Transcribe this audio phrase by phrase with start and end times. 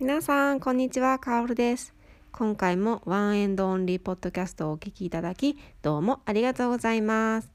[0.00, 1.18] 皆さんこんにちは。
[1.18, 1.92] カオルです。
[2.30, 7.50] 今回もワンエンドオンリーポッドキャストをお聞きいただきどうもありがとうございます。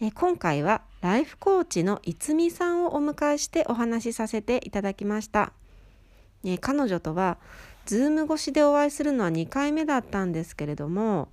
[0.00, 5.52] え今回はライフコーチのいつみさんをお迎えしてお話しさせていただきました、
[6.44, 7.36] え彼女とは
[7.84, 11.26] ズーム越しでお会いするのは2回目だったんですけれども、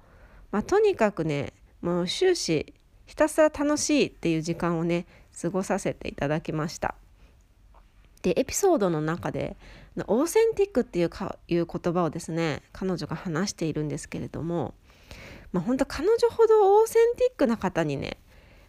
[0.51, 1.53] まあ、とにかくね
[1.83, 2.73] もう終始
[3.05, 5.05] ひたすら楽しいっていう時間をね
[5.39, 6.95] 過ごさせていただきました。
[8.23, 9.55] でエピソードの中で
[10.07, 14.73] オーセンティックっていうかいう言葉をですね彼女が話しているんですけれども、
[15.51, 18.17] まあ、本当彼女ほどオーセンティックな方にね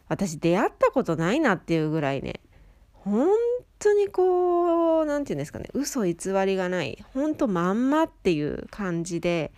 [0.09, 2.41] 私出会ったことないなっていうぐらいね
[2.93, 3.29] 本
[3.79, 6.15] 当にこう何て言うんですかね嘘偽
[6.45, 9.53] りがない本当まんまっていう感じで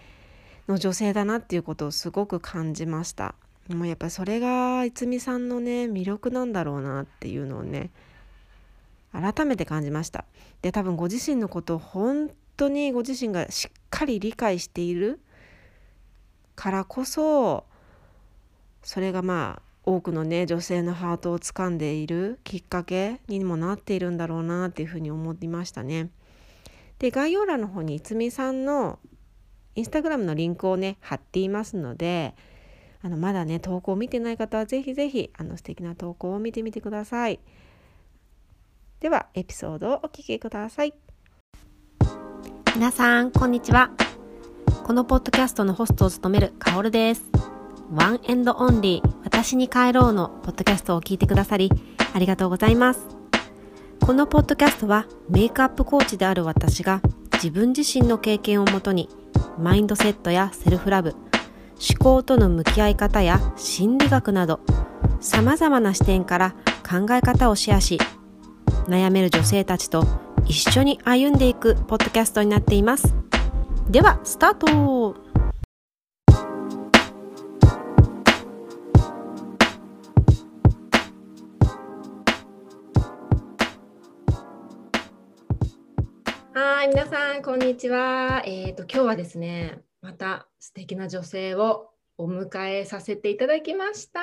[0.68, 3.36] の女性だなっていうことをすごく感じました。
[3.68, 7.90] もうやっぱりそれがいつみさんのね魅力なんだろうなっていうのをね
[9.20, 10.24] 改めて感じました
[10.62, 15.20] で多分ご自身のことを本当にご自身がしっかり理解している
[16.54, 17.64] からこそ
[18.82, 26.10] それがまあ多くのね女性のハートを掴んでいるきっかけにもなっているんだろうなっていうふうに思いましたね。
[26.98, 28.98] で概要欄の方にいつみさんの
[29.76, 32.34] インスタグラムのリンクをね貼っていますので
[33.02, 37.38] あのまだね投稿を見てない方はぜひぜひあの素敵な投稿を見てみてください。
[39.00, 40.94] ではエピソードをお聞きください。
[42.74, 43.90] 皆さんこんにちは。
[44.84, 47.22] このポッドキャストのホストを務めるカオルです。
[47.92, 51.70] ワンエンドオンリー私に帰ろうのポッドキャストを聞いてくださり
[52.14, 53.06] ありがとうございます。
[54.00, 57.02] このポッドキャストはメイクアップコーチである私が
[57.34, 59.10] 自分自身の経験をもとに
[59.58, 64.60] マインドセットやセルフラブ思考との向き合い方や心理学など
[65.20, 66.54] 様々な視点から
[66.88, 67.98] 考え方をシェアし
[68.88, 70.04] 悩める女性たちと
[70.44, 73.14] 一緒に歩んでいくポッドキャストになっています。
[73.90, 75.26] ではスタート。
[86.54, 88.42] はい皆さんこんにちは。
[88.44, 94.20] えっ、ー、と今日はですねまた素敵な女性をお迎えさせていただきました。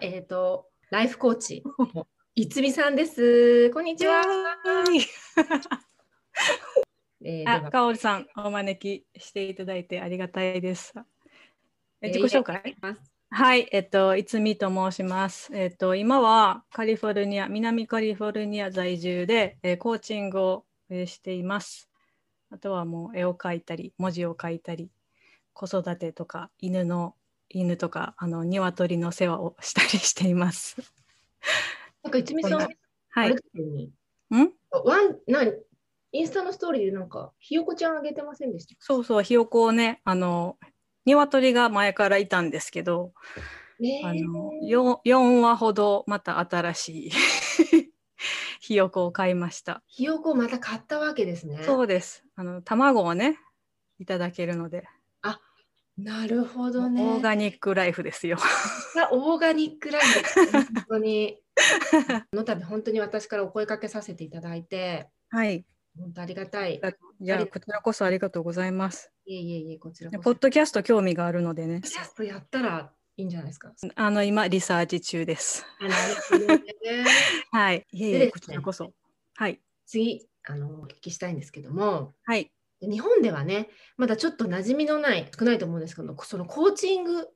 [0.00, 1.62] えっ、ー、とライフコーチ
[2.34, 3.70] いつみさんです。
[3.72, 4.22] こんにちは。
[7.22, 10.94] えー、あ、かおりさん、お招きしていただいてありがたいです。
[12.00, 12.96] え自己紹介、えー、
[13.28, 15.54] はい、えっと、いつみと申します。
[15.54, 21.90] えっと、今はカリフォルニア、南カリフォルニア在住で、えー、コーチングを、えー、しています。
[22.50, 24.90] あとはもう絵を描いたり、文字を書いたり、
[25.52, 27.14] 子育てとか、犬の、
[27.50, 30.78] 犬とか、あの、鶏の世話をしたりしています。
[32.02, 32.68] なんか一味さん、
[33.10, 33.30] はい。
[33.30, 33.36] ん？
[34.70, 35.42] ワンな
[36.12, 38.74] インスタのストーリーでなんか、ひよこちゃんあげてませんでした？
[38.80, 40.58] そうそう、ひよこをね、あの、
[41.04, 43.12] 鶏が前からいたんですけど、
[44.04, 47.10] あの 4, 4話ほどまた新しい
[48.60, 49.82] ひよこを買いました。
[49.88, 51.62] ひよこをまた買ったわけですね。
[51.64, 52.24] そうです。
[52.36, 53.38] あの卵をね、
[53.98, 54.86] いただけるので。
[55.22, 55.40] あ
[55.98, 57.02] なるほどね。
[57.04, 58.38] オーガニックライフですよ。
[59.10, 61.41] オーガニックライフ、本当に。
[62.32, 65.64] この度本当に私からお声かけさせていただいて、はい。
[65.98, 66.80] 本当ありがたい。
[67.20, 69.12] いや、こちらこそありがとうございます。
[69.26, 71.80] いえいえいえ、こちらポッドキャスト興味があるのでね。
[71.80, 73.72] ポッドキャストやったらいいんじゃないですか？
[73.94, 75.64] あの、今、リサーチ中です。
[77.52, 77.86] はい。
[77.92, 78.92] いえいえ、こちらこそ。
[79.34, 79.60] はい。
[79.86, 82.50] 次、あの、お聞きしたいんですけども、はい。
[82.80, 87.28] 日本ではね、まだちょっと馴染みのない、少ないと思うんですけど、そのコーチング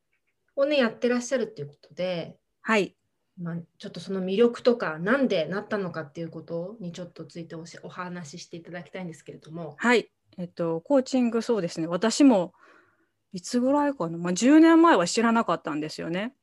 [0.56, 2.96] をね、やってらっしゃるっていうことで、はい。
[3.38, 9.74] まあ、ちょっとその魅力とか何でなったのかっていうことにちょっとついておしお話ししていただきたいんですけれども。
[9.78, 10.08] はい、
[10.38, 12.54] えっと、コーチングそうですね私も
[13.32, 16.34] いつぐらいかな、まあ、10年前は知らなかったんですよね。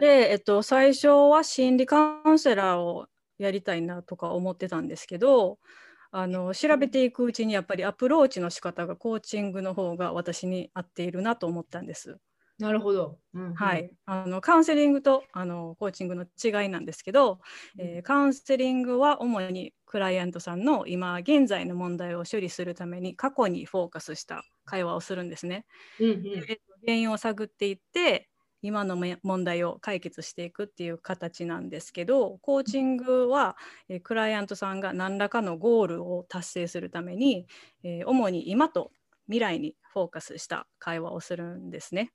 [0.00, 3.06] で、えっと、最初は心理カウンセラーを
[3.38, 5.58] やりたいなとか思ってたんですけど
[6.10, 12.18] あの調べていくうちにやっぱりアプローチの仕方がコーチングの方が私に合っているなと思ったんです。
[12.58, 17.40] なるほど、うんうん、はい、あのカウンセリングとあのコーチングの違いなんですけど、
[17.78, 25.66] うん、えー、カウンセリングは主にクライアントさんの今現在の問題を処理するために過去にフォーカスした会話をするんですね。
[26.00, 26.22] うんうん、
[26.84, 28.28] 原因を探っていって
[28.60, 33.56] 今の問題を解決していくっていう形なんですけどコーチングは、
[33.88, 37.46] えー、クライアントさんが何らかのゴールを達成するために、
[37.84, 38.90] えー、主に今と
[39.26, 42.12] 未来にフォーカスした会話をするんですね。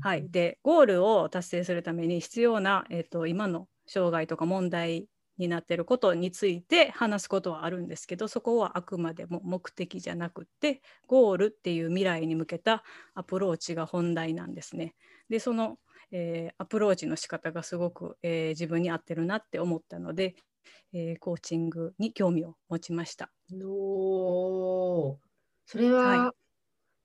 [0.00, 12.84] はい、でゴールを達成するために必要な、えーと、今の障害とか問題になってることについて話すことはあるんですけどそこはあくまでも目的じゃなくってゴールっていう未来に向けた
[13.14, 14.94] アプローチが本題なんですね。
[15.28, 15.78] でその、
[16.12, 20.36] えー、アプローチの仕方がすごく、えー、自分に合ってるなって思ったので、
[20.92, 23.30] えー、コーチングに興味を持ちました。
[23.64, 25.18] お
[25.66, 26.32] それは、は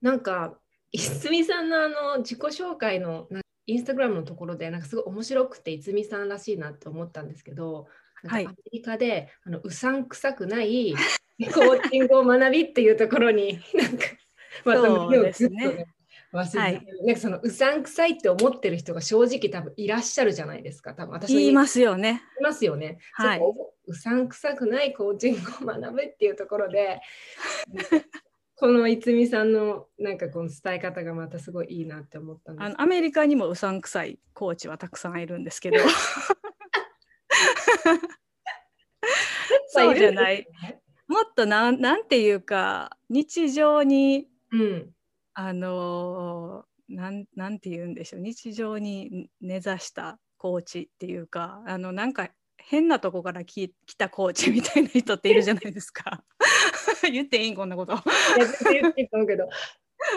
[0.02, 0.58] い、なんか
[0.92, 3.28] いつみさんのあの自己紹介の
[3.66, 7.86] インスタグラムのところでなんかすごい面白くていつみさんらしいなって思ったんですけど
[8.28, 14.04] はい、アメリカであのうさんくさくないコーチングを学びっていうところになんか
[14.64, 15.86] また目をずっとね
[16.32, 20.94] 忘れはい、なんかそのうさんくさいって思ってる人が正直多分いらっしゃるじゃないですか。
[20.94, 22.22] 多分私言いますよね。
[22.38, 22.98] いますよね。
[23.14, 23.40] はい、
[23.88, 27.00] うさんくさくないコーチングを学ぶっていうところで、
[28.60, 35.78] このいつみさんのなんかこの伝え方がまたすごいいいなって思ったんですあのアメリカにもうさんくさいコーチはたくさんいるんですけど。
[39.68, 40.46] そうじゃない。
[41.08, 44.90] もっとなんなんていうか日常に、うん、
[45.32, 52.28] あのなんなんて言うんでしょう日常に根ざしたコーチっていうかあのなんか
[52.58, 56.22] 変なとこから来たコーチみたいな人っているじゃないですか。
[57.10, 57.94] 言っていいんこんなこと。
[58.70, 59.48] 言っていいと思うけど。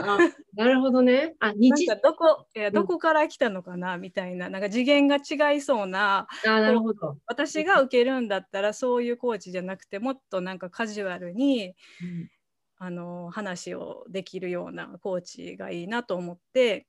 [0.01, 0.17] あ
[0.55, 1.35] なるほどね。
[1.39, 4.49] あ日なんかどこいやどこから来たのかな、みたいな。
[4.49, 6.27] なんか次元が違いそうな。
[6.45, 7.17] あなるほど。
[7.25, 12.29] 私が受けるんだったらそういうコーチじゃなくてもっとなんかカジュアルに、うん、
[12.77, 16.87] あの話をできるようなコーチがいいなと思って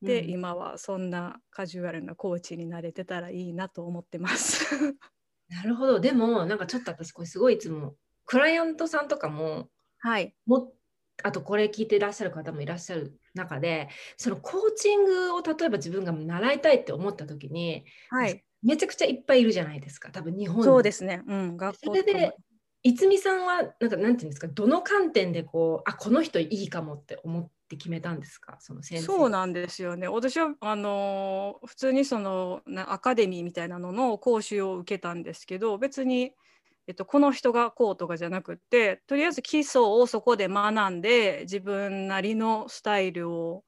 [0.00, 4.64] で、うん、今はそんなカジュアルなコーチになれてたらいいなと思ってます。
[5.48, 6.00] なるほど。
[6.00, 10.72] でもなんかちょっと私これすごいいつもクライアントさんとかも、はい、も
[11.22, 22.36] あとこれ聞いていらっしゃる方もいらっしゃる中でそのコーチングを例えば自分が習いたいって思った時に、はい、めちゃくちゃいっぱいいるじゃないですか多分日本そうですね、うん、学校それで
[22.84, 29.04] いつみさんはなんかなんていうんですかどの観点でこうあこの人いいかもって思って決めたんですかその先生。
[29.04, 30.08] そうなんですよね。
[30.08, 36.32] 私はあの普通にそのアカデミーみたいなのの講習を受けたんですけど別に
[36.88, 43.62] えっと、この人がこうとかじゃなくってとりあえず基礎をそこで学んで自分なりのスタイルを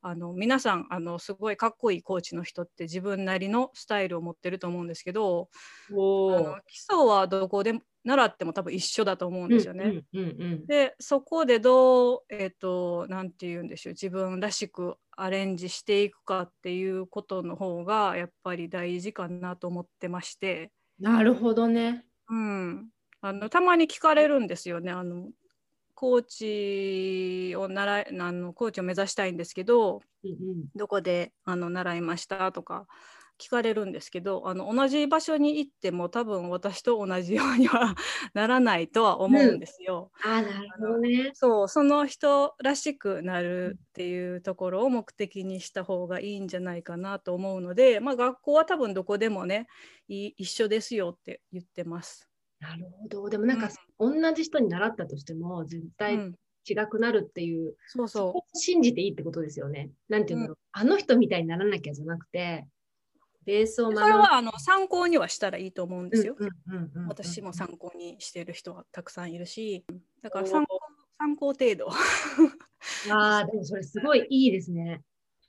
[0.00, 5.48] あの皆さんあのすごいかっこいいコーチの人って自分なりのスタイルを持ってると思うんですけど
[5.90, 7.74] あの基礎はどこで
[8.04, 10.02] 習っても多分一緒だと思うんですよね。
[10.66, 20.70] でそこでどうえっ、ー、と何て言うんでしょう自分らしくアレンジしていくかっていうことの方がやっぱり大事かなと思ってまして。
[21.00, 22.07] なるほどね。
[22.28, 22.88] うん、
[23.20, 24.92] あのたまに聞かれるんですよね。
[24.92, 25.28] あの
[25.94, 32.86] コーチを習いあのコーチを目指したいんですけど、うんうん、どこであの習いましたとか
[33.38, 37.94] 聞かれるんですけどあの同じ場所に行っても多分私と同じようには
[38.34, 40.10] ならないとは思うんですよ。
[40.24, 41.30] うん、あなるほどね。
[41.34, 49.68] そうその人らしくなるっていうところを目的にした方がいいんじゃないかなと思うので、まあ、学校は多分どこでもね
[50.08, 52.28] 一緒ですよって言ってます。
[52.60, 53.28] なるほど。
[53.28, 56.32] でもなんか、うん、同じ人に習ったとしても絶対
[56.68, 59.90] 違くなるっていう、うん、そうそう信じていいってことですよね。
[60.08, 62.66] なんていうんだろう、うん、あの人みたいにならなきゃじゃなくて、
[63.48, 63.90] ベースを。
[63.90, 66.36] それはあの参考にはしたらいいと思うんですよ。
[67.08, 69.86] 私も参考にしてる人はたくさんいるし、
[70.22, 70.78] だから参考
[71.18, 71.88] 参考程度。
[73.10, 75.02] ああ、でもそれすごいいいですね。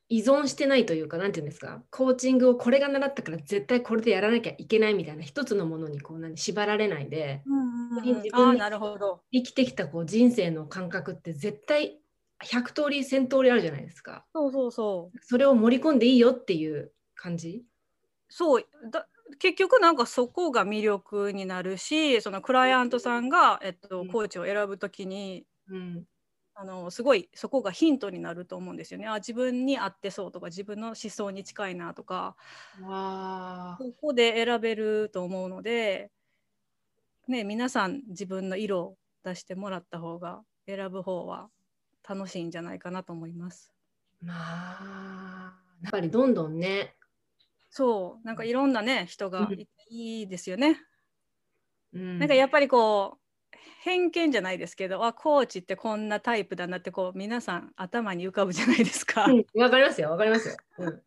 [0.08, 7.44] 依存してないというか、なんていうんですか、コーチングをこれが習ったから絶対これでやらなきゃいけないみたいな一つのものにこう何縛られないで、
[8.04, 8.62] 自分で
[9.32, 12.02] 生きてきたこう人生の感覚って絶対
[12.44, 14.26] 100通り1000通りあるじゃないですか。
[14.34, 15.18] そうそうそう。
[15.22, 17.64] それを盛り込んでいいよっていう感じ？
[18.30, 19.08] そうだ
[19.40, 26.04] 結局なんかそこが魅力になるしそのクライアントさんが、えっと、コーチを選ぶときに、うん、
[26.56, 29.08] あのすごいそこがヒントになると思うんですよね。
[29.08, 32.36] あ自分に合ってそうとか自分の思想に近いなとか。
[32.82, 36.12] ここで選べると思うので、
[37.30, 41.50] ね、皆さん自分の色を出してもらった方が選ぶ方は
[42.08, 43.72] 楽しいんじゃないかなと思います。
[44.22, 46.94] まあやっぱりどんどんね
[47.80, 49.50] そうなんかいろんなね人が
[49.90, 50.82] いいですよね。
[51.94, 53.20] うん、なんかやっぱりこ
[53.54, 59.22] う偏見じゃないですけどあコーチってこんなタイプだなってこう皆さん頭に浮かぶじゃないですか。
[59.22, 60.58] わ、うん、かりますよわかりますよ。
[60.80, 61.02] うん、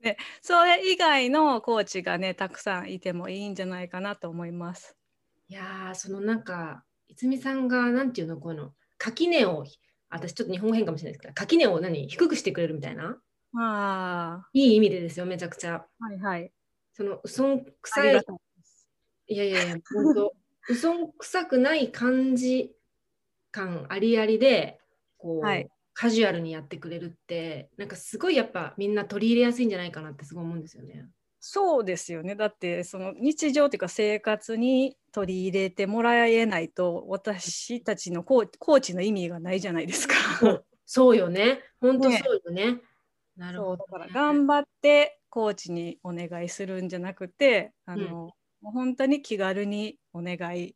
[0.00, 4.96] で それ以外のコーチがねたくさんいてもいいんじゃないかなと思います。
[5.46, 9.64] いやそのなんか泉さんがなんていうのこの垣根を
[10.08, 13.16] 私ちょっと日本語変かもしれないですけど垣根を何低くしてくれるみたいな
[13.54, 15.86] あいい意味でですよめちゃくちゃ。
[15.98, 16.52] はいはい。
[16.92, 18.24] そのうそんくさい
[19.28, 20.34] いやいやいや、本当、
[20.68, 22.74] 嘘くさくない感じ
[23.50, 24.78] 感ありありで、
[25.18, 31.08] こう、はいカジュアルにやってくれるって、なんかすごいやっぱみんな取り入れやすいんじゃないかなってすごい思うんですよね。
[31.40, 32.34] そうですよね。
[32.34, 40.14] だってその日常というか生活に取り入れてもらえないと私たちのコーコーチの意味がないじゃないですか。
[40.38, 41.62] そうそうよね。
[41.80, 42.82] 本当ねそうよね。
[43.36, 44.10] なるそうだほど、ね。
[44.10, 48.30] から頑張ってコーチにお願いするんじゃなくてあの、うん
[48.62, 50.74] もう本当に気軽にお願い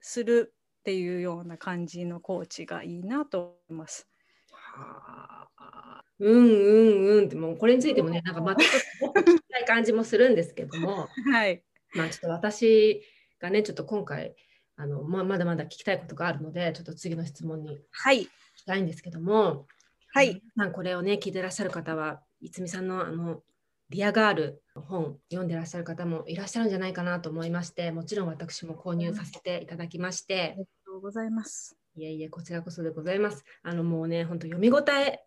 [0.00, 4.08] するっていうような感じのコーチがいいなと思います。
[4.50, 8.62] はあうんうんうんってもうこれについてもねなんかまた
[9.00, 11.62] もっと聞きたい感じもするんですけども はい。
[11.94, 13.02] まあちょっと私
[13.38, 14.34] がねちょっと今回
[14.76, 18.22] あの、まあ、まだまだ聞きたいことがあるのでちょっと次の質問にはい。
[18.22, 19.79] 聞きたいんですけどもはい。
[20.14, 23.42] 皆さんこれをね聞いてらっしゃる方はいつみさんのあの
[23.90, 30.40] リアガールの本読んでらっしゃる方もいらっしゃるんじゃないかなと思いましてもちろん私も購入させていただきまして。
[30.40, 31.76] ありがとうございます。
[31.96, 33.44] いえいえ、こちらこそでございます。
[33.62, 35.20] あのもうね、本当読み応え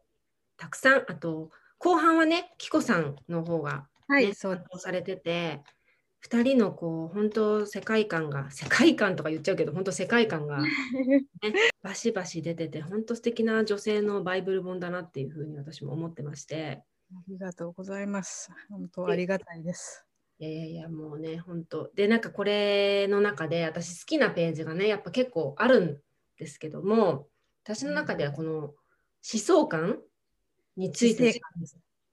[0.57, 5.61] たくさん、あと後半はね、キコさんの方が、ねはい、そうされてて、
[6.23, 10.69] 2人のこう本当世界観が、世界観とか言っちゃうけど、本当世界観が、ね、
[11.83, 18.49] バシバシ出てて、本当素敵な女性のバイブル本だなっていうふうに私も思ってまして、ありがとうございます。
[18.69, 20.05] 本当ありがたいです。
[20.39, 21.91] いやいやいや、もうね、本当。
[21.93, 26.01] で、なんかこれの中で私好きなページがね、やっぱ結構あるん
[26.37, 27.27] ですけども、
[27.63, 28.75] 私の中ではこの思
[29.21, 30.01] 想観
[30.75, 31.39] について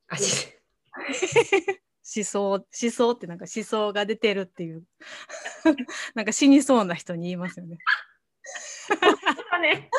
[2.14, 4.85] 思想思想ってなんか思想が出てるっていう
[6.14, 7.79] なんか死にそうな人に言いますよね。
[9.61, 9.90] ね、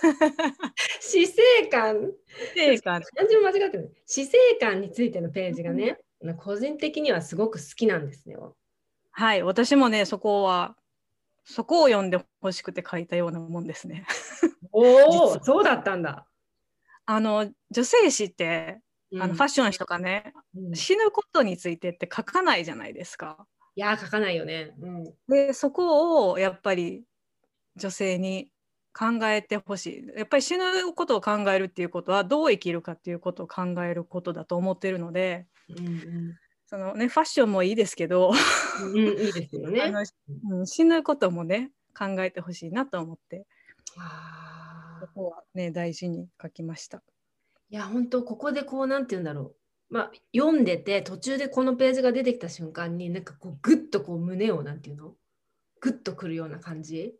[1.00, 2.12] 死生観、
[2.54, 3.94] ていうか漢字も間違ってる。
[4.06, 5.98] 死生観についてのページがね、
[6.38, 8.56] 個人的にはすごく好きなんですよ。
[9.12, 10.76] はい私もねそこは
[11.44, 14.06] そこを読んでほしくて書いたようなもんですね。
[14.72, 16.26] お 実お、はそうだったんだ。
[17.06, 18.80] あの女性誌って
[19.18, 23.46] あのファッション誌とかね、うんい死ぬことについてって書かないじゃないですか。
[23.80, 24.74] やー、書かないよね。
[24.80, 27.04] うんでそこをやっぱり
[27.76, 28.50] 女性に
[28.92, 30.64] 考えてほしいやっぱり死ぬ
[30.94, 36.36] ことを考えるっていうことはどう生きるかっていうことを考えることだと思ってるのでうん
[36.66, 38.32] その、ね、ファッションもいいですけど、
[38.82, 39.90] うん、うん、いいですよあね。
[39.90, 40.04] の
[40.58, 43.46] うん死ぬこともね考えてほしいなと思って
[45.00, 47.02] そこはね大事に書きました。
[47.70, 49.54] いや本当ここでこうなんて言うんだろ
[49.90, 55.14] う、まあ、読んでて途中でこのページが出てきた瞬間になんかこうグッとこう胸をなんていうの？
[55.80, 57.14] グッとくるような感じ？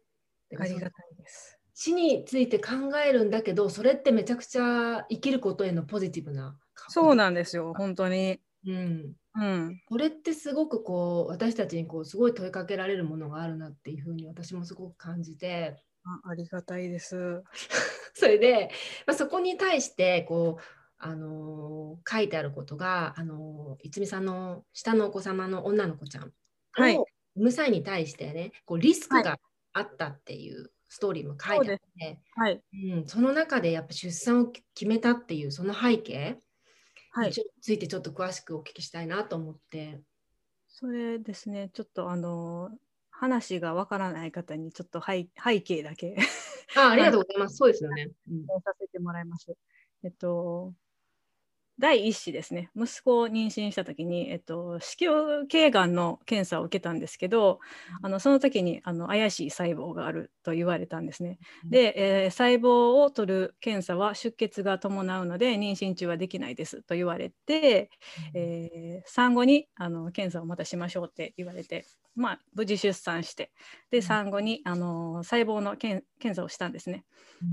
[0.58, 1.56] ありがたいです。
[1.72, 2.72] 死について考
[3.06, 8.40] えるんだけどそれってめちゃくちゃ生きることへのポジティブなそうなんですよ本当に。
[8.66, 17.42] うん、うん、これってすごくこう私たちにこうすごい問いかけられるものがあるなっていうふうに私もすごく感じてあありがたいです。
[18.14, 18.70] それで、
[19.06, 20.62] まあ、そこに対してこう、
[20.98, 26.32] あのー書いてあることが、あのー、いつみさんの下のお子様の女の子ちゃん
[26.72, 29.38] はいを産む際に対してねこうリスクが
[29.72, 36.38] あったっていうストーリーも書いてあって、はい、うん、その中でやっぱ出産を決めたっていうその背景
[37.12, 40.00] はいについてちょっと詳しくお聞きしたいなと思って。
[40.68, 42.70] それですね、ちょっとあの
[43.20, 46.16] 話がわからない方にちょっと背背景だけ
[46.74, 47.56] あありがとうございます。
[47.58, 48.08] そうですよね。
[48.30, 49.54] うんさせてもらいます。
[50.02, 50.72] えっと、
[51.80, 57.58] 第一子ですね、息子を妊娠した時に、えっと、子宮頸がんの検査を受けたんですけど、
[58.02, 61.38] あのその時にあの怪しい細胞があると言われたんですね。
[61.64, 67.90] で、えー細胞を取る検査は出血が伴うので妊娠中はできないですと言われて、
[68.34, 73.50] えー産後にあの検査をまたしましょうって言われて、まあ、無事出産して
[73.90, 77.04] で産後にあの細胞の検検査をしたんですね。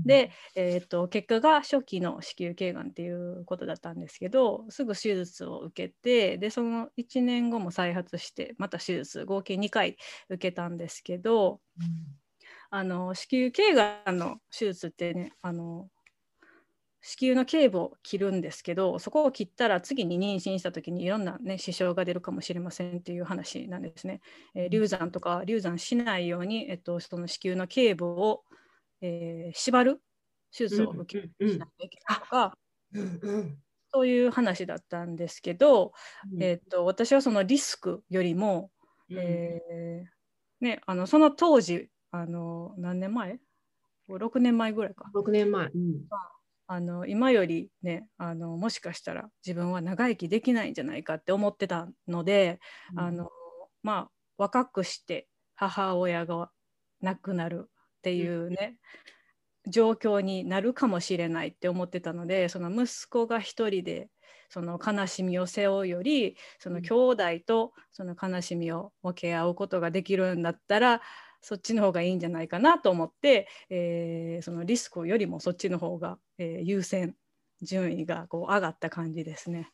[0.04, 9.96] で、えー、と結果が初期の子宮頸がんっていうことだったんですけどすぐ手術を受けてでその1年後も再発してまた手術合計2回
[10.28, 11.60] 受けたんですけど
[12.70, 15.88] あの子宮頸がんの手術ってねあの
[17.00, 24.20] 子宮の頸部を切るんですけどそこを切ったら次に妊娠した時にいろんな、ね、支障が出るかもしれませんっていう話なんですね。
[24.54, 28.42] えー流産とか流産しないように、えっと、その子宮の頸部を、
[29.00, 30.02] えー縛る
[30.56, 32.58] 手術を受けしなきゃいけないとか、
[32.94, 33.58] うんうん
[33.90, 35.92] そういう話だったんですけど、
[36.32, 38.70] うんえっと私はそのリスクよりも、
[39.08, 43.38] うんえーね、あのその当時あの何年前
[44.10, 45.10] ?6 年前ぐらいか。
[45.14, 45.66] 6年前。
[45.66, 46.02] うん
[46.70, 52.60] あの今よりねあのもしかしたら自分は長生きできないんじゃないかって思ってたので、
[52.94, 53.30] あの
[53.82, 56.50] まあ若くして母親が
[57.00, 58.76] 亡くなるっていうね、
[59.64, 64.08] うん、状況になるかもしれないって思ってたのでその息子が一人で
[64.50, 71.00] その悲しみを背負うよりその兄弟とその悲しみを分け合うことができるんだったら
[71.40, 77.14] そっちの方がいいんじゃないかなと思って、えー、そのリスクよりもそっちの方が、えー、優先
[77.62, 79.70] 順位がこう上がった感じですね。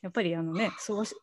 [0.00, 0.70] やっぱりあのね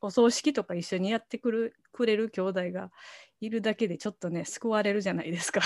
[0.02, 2.92] お葬式とか一緒にやってくるくれる兄弟が
[3.40, 5.62] いるだけでちょっとね救われるじゃないですか。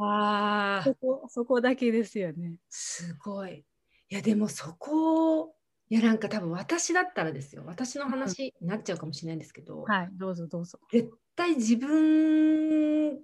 [0.00, 2.56] あそこそこだけですよね。
[2.68, 3.64] すごい。
[4.08, 5.54] いやでもそこ
[5.88, 13.14] いやなんか多分私だったらですよ私の話になっちゃうかもしれないんですけど、うん、はいどうぞどうぞ絶対自分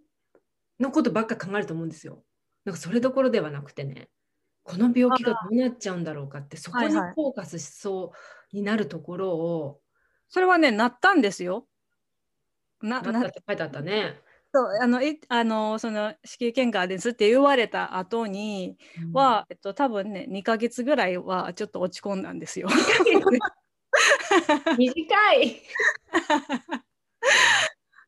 [0.81, 2.25] のことばっか考えると思うんですよ
[2.67, 4.09] なんかそれどころではなくてね
[4.65, 8.13] この病気がどうなっちゃうんだろうかってそこにフォーカスしそ
[8.53, 9.79] うになるところを、はいはい、
[10.29, 11.69] それはねなったんですよ。
[12.83, 14.21] ななったって書いてあったね。
[14.53, 18.77] そうあのいあのその子宮頸がんですって言われた後に
[19.13, 22.69] は、うん、えっと、多分ね2ヶ月ぐらいはちょっと落ち込んだんですよ。
[24.77, 25.63] 短い。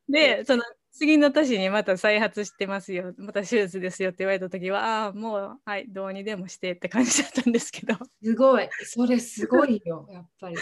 [0.09, 0.63] でその
[0.99, 7.95] 次の年にまた再発してますよまた手術ですよって言われた時はああもうはいどうにでもしてって感じだったんですけど。
[8.21, 8.67] すごい。
[8.83, 10.57] それすごいよやっぱり。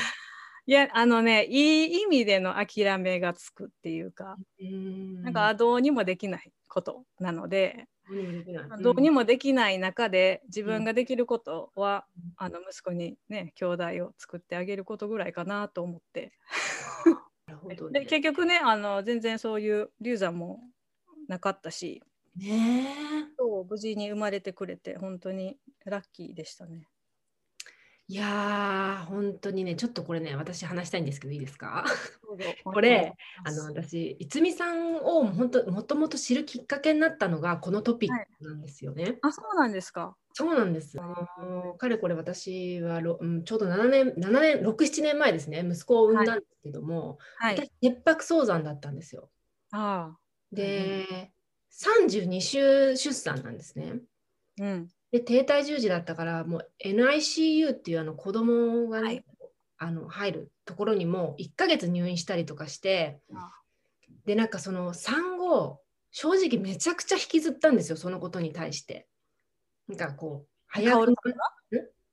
[0.67, 4.37] いやあのねいい意味での諦めがつくっていうか
[5.23, 7.87] なんかどうにもできないことなので
[8.81, 9.79] どうにもできない。
[9.79, 16.31] 中で自分ができることは、うん、あの息子にね兄弟を作ってあげることぐらいかなと思って。
[17.57, 20.61] ほどね、で結局ねあの全然そういう流産も
[21.27, 22.01] なかったし、
[22.35, 22.87] ね、
[23.37, 26.87] そう無事に生まれてくれて本当にラッキーでしたね。
[28.09, 31.83] いやー、本当にね、ちょっとこれね、私話したいんですけど、いいですか？
[32.63, 39.03] これ、あの私、いつみさんを本当、もともと知るきっかけになったのが、このトピックなんですよね。
[39.03, 40.15] はい、あ、そうなんですか。
[40.31, 40.97] そうなんです。
[41.01, 49.29] あのかれこれ私は、うん、ちょうど7年、7年、6、7年前ですね、息子を産んだんですけども、はい、私、切迫早産だったんですよ。
[49.71, 50.15] あ
[50.53, 51.29] で、うん、
[51.71, 53.99] 32週出産なんですね。
[54.59, 59.25] うん、で低体重児だったからもう NICU っていうあの子供がね、はい、
[59.77, 63.19] あの入るところにも1ヶ月入院したりとかして
[64.25, 69.07] でなんかその産後正直めちゃくちゃ引きずったんですよそのことに対して。
[69.87, 71.15] なんかこう早く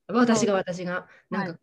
[0.07, 1.07] 私が私が。
[1.29, 1.59] なんか、はい、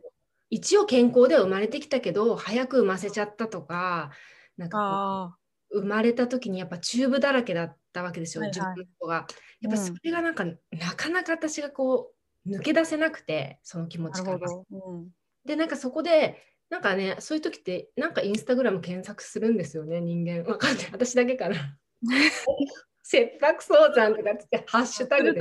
[0.50, 4.10] 一応健康では生まれてきたけど早く産ませちゃったとか
[4.56, 5.36] なんか
[5.72, 9.26] 生まれた時にやっぱチューブだらけだったわけですよ、はいはい、自分の子が。
[9.60, 12.12] やっぱそれがなんか、うん、なかなか私がこ
[12.46, 14.38] う抜け出せなくてその気持ちから。
[14.38, 15.08] うん、
[15.44, 20.50] でなんかそこでなんかねそういう時ってなんかインスタグラム検索するんですよね人間。
[20.50, 21.78] わかんない私だけかな。
[23.04, 25.40] 切迫早産とかってハッシュタグで。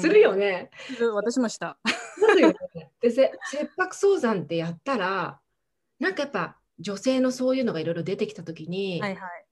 [0.00, 0.70] するよね。
[1.14, 1.78] 私もした。
[2.36, 2.54] ね。
[3.00, 3.30] で切
[3.76, 5.40] 迫早産ってやったら
[5.98, 9.45] なんかやっぱ女性のそういうのがいろいろ出てきた時に、はいはい、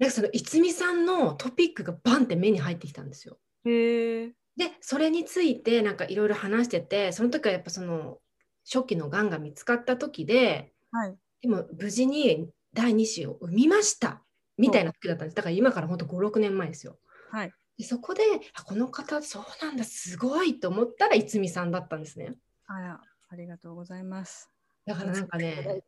[0.00, 3.38] なんかそのいつみさんのトピックがバンって目に入ってきたんですよ。
[3.66, 8.18] へでそれについてなんかいろいろ話しててその時はやっぱその
[8.64, 14.22] 初期のがんが見つかった時で、はい、でも無事に第2子を産みました
[14.56, 16.98] みたいな時だったんですだから今からほんと56年前ですよ。
[17.30, 18.22] はい、でそこで
[18.54, 22.34] あこの方そうなんだすごいと思ったらいつみさんだったんですね。
[22.66, 24.50] あらありがとうございます。
[24.86, 25.82] だからなんかね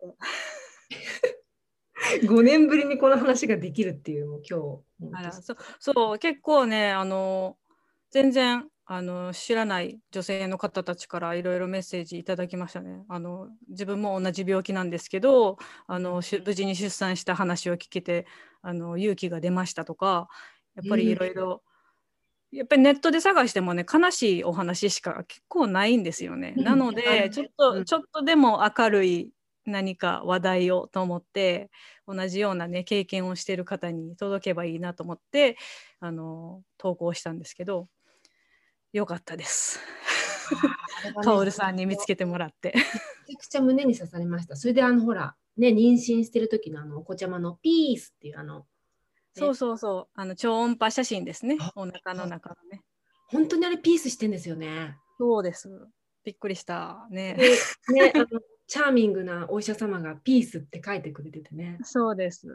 [2.23, 4.81] 5年ぶりにこの話ができるっていうもう今
[5.13, 7.57] 日あそそう結構ねあの
[8.11, 13.05] 全然あの知らない女性の方たちからいろいろメッセージいただきましたね。
[13.09, 18.27] あの自分も同じ病気なんですけどあの無事に出産した話を聞けて
[18.61, 20.29] あの勇気が出ましたとか
[20.75, 21.63] やっぱりいろいろ、
[22.51, 26.55] やっぱりネットで探してもね悲しいお話しか結構ないんですよね。
[26.57, 29.33] なのでちょっとちょっとでも明るい
[29.65, 31.71] 何か話題をと思って
[32.07, 35.57] 同じようなね経験をしている方に届けばいいなと思って
[36.01, 37.89] あの投稿したんですけど
[38.93, 39.81] よかったです。
[41.23, 42.73] カオルさんに見つけてもらって。
[42.75, 42.83] め
[43.35, 44.55] ちゃくちゃ胸に刺されました。
[44.57, 48.67] それであのほらね妊娠してる時のあのお子ちゃまのピースっていうあの、
[49.35, 52.83] そうそうそうあの超音波写真ですねお腹の中のね。
[53.29, 54.97] 本当にあれピースしてんですよね。
[55.19, 55.71] そうです。
[56.25, 57.35] びっくりしたね。
[57.89, 58.27] ねあの
[58.73, 61.79] チャーミングなお医者様がピースって書いてくれててね。
[61.83, 62.47] そうです。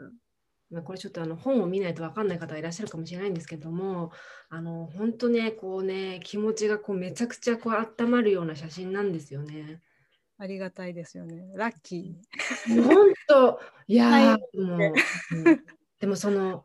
[0.68, 4.10] まあ、これちょっとあの本を見ないと分かんない方いらっしゃるかもしれないんですけども
[4.50, 9.80] あの本当ねこうね気持ちがこうめちゃくちゃこう温まるような写真なんですよね。
[10.38, 11.52] ありがたいですよね。
[11.54, 12.16] ラッキ
[12.66, 14.94] 本当いやー、はいもう、
[15.36, 15.64] うん
[16.00, 16.64] でもその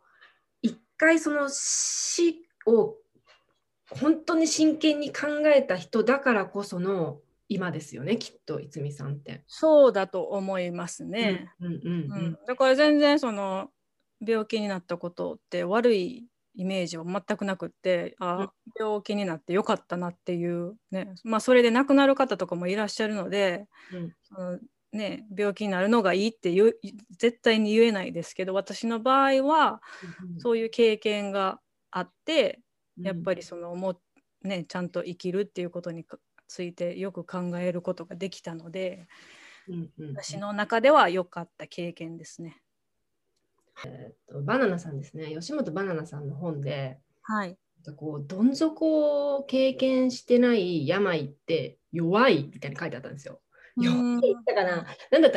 [0.63, 2.95] 一回その死を
[3.91, 7.19] 本当に真剣に考えた人だからこその
[7.53, 9.43] 今ですよねきっと逸美さんって。
[9.47, 11.49] そうだと思いますね。
[11.59, 12.29] うんうんううん。
[12.29, 13.69] ん、だから全然その
[14.25, 21.13] 病気になったことって悪いイメージは全くなくってあ、病気になってよかったなっていうね。
[21.23, 24.13] まあそれで亡くなる方とかもいらっしゃるので、うん。
[24.23, 24.59] その
[24.91, 26.53] ね、病気になるのがいいって
[27.17, 32.61] 絶対に言えないですけど私の場合はうんそういう経験があって
[32.97, 33.05] うん。
[33.05, 33.91] やっぱりそのも
[34.43, 36.05] うねちゃんと生きるっていうことに
[36.53, 39.07] ついてよく考えることができたので
[39.67, 40.15] うんうんうん。
[40.15, 42.61] 私の中では良かった経験ですね。
[43.87, 45.33] えっとバナナさんですね。
[45.33, 47.57] 吉本バナナさんの本ではい、
[47.97, 53.41] こうどん底を経験してない病って弱いみたいに書いてあったんですよ。
[53.75, 54.63] 何だったか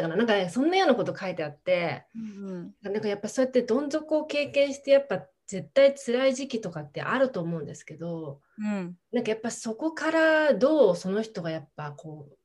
[0.08, 0.16] な？
[0.16, 2.74] なんかねそんなようなこと書いてあってうん。
[2.82, 12.36] なんかやっぱそうやってどん底を経験してやっぱ絶対辛い時期とかってあると思うんですけどうんなんかやっぱそこからどうその人がやっぱこう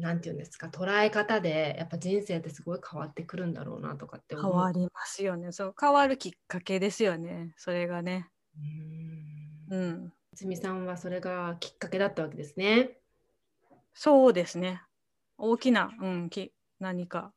[0.00, 4.36] なんていうんですか捉え方でやっぱ人生ってすごい変わってくるんだろうなとかって。
[4.36, 5.52] 変わりますよね。
[5.52, 7.52] そう変わるきっかけですよね。
[7.56, 8.28] それがね。
[9.70, 10.12] ううんん。
[10.34, 12.98] つみさんはそれがきっかけだったわけですね。
[13.92, 14.82] そうですね。
[15.36, 17.32] 大きな、うん、き何か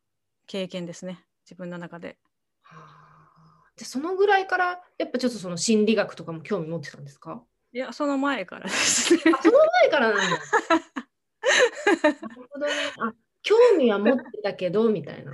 [0.48, 1.26] 経験ですね。
[1.44, 2.18] 自分の中で。
[2.62, 3.05] はあ
[3.78, 7.44] でそのぐらいからやっぱちょっとその心理学とかも興味持ってたんですか？
[7.74, 9.22] いや、その前からですね。
[9.38, 10.38] あその前からなんだ。
[12.04, 12.18] なる
[12.52, 12.74] ほどね。
[13.00, 15.34] あ興味は持ってたけどみたいな。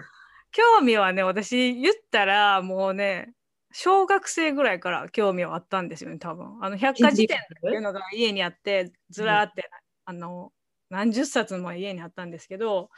[0.52, 3.34] 興味はね、私言ったらもうね、
[3.72, 6.58] 小学生ぐらいから興味はあったんですよね、多分。
[6.62, 9.70] あの百科事典っていうのが家にあって、ずらーって、
[10.06, 10.52] あの、
[10.90, 12.90] 何十冊も家にあったんですけど、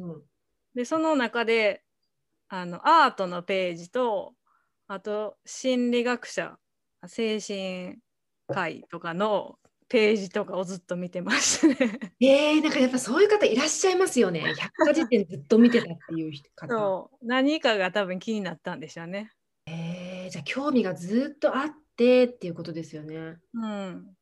[0.00, 0.22] うんうん
[0.74, 1.82] でその中で
[2.48, 4.34] あのアートのページと
[4.88, 6.58] あと心理学者
[7.06, 7.96] 精神
[8.48, 12.12] 科医とかのページとかをずっと見てましたね。
[12.20, 14.40] えー、なんかやっぱそういう方いらっしゃいますよね。
[14.58, 16.74] 百科事典ずっと見てたっていう方。
[16.74, 19.32] そう何かが多分気になったんでしょうね。
[19.66, 23.36] えー、じゃあ興味がずっとあってっていうことですよね。
[23.54, 24.16] うん、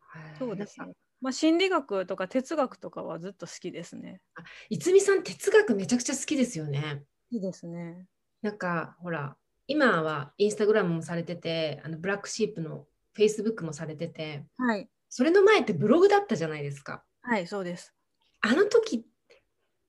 [0.00, 0.92] はいそうですね。
[1.20, 4.22] まあ、心理学とか哲学とかはずっと好きですね。
[4.70, 7.04] いつみさん哲学めちゃくちゃ好きですよね。
[7.30, 8.06] いいですね。
[8.42, 9.36] なんかほら
[9.70, 14.88] 今はインスタグラムもされててあのブラックシープのフェイスブックもされててはい。
[15.08, 17.04] それの前ってブログだったじゃないですか。
[17.22, 17.94] はい、そうです。
[18.40, 19.02] あの時っ